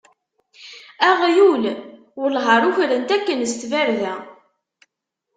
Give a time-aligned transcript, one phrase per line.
[1.09, 1.63] Aɣyul?
[2.19, 4.13] Welleh ar ukren-t akken s tbarda!